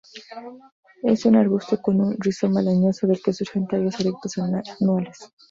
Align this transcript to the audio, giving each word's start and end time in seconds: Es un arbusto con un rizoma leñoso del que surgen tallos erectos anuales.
Es 1.03 1.25
un 1.27 1.35
arbusto 1.35 1.79
con 1.79 2.01
un 2.01 2.15
rizoma 2.17 2.63
leñoso 2.63 3.05
del 3.05 3.21
que 3.21 3.33
surgen 3.33 3.67
tallos 3.67 3.99
erectos 3.99 4.35
anuales. 4.39 5.31